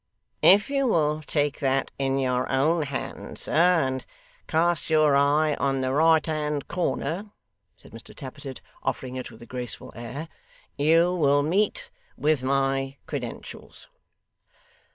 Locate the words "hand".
2.81-3.37, 6.25-6.67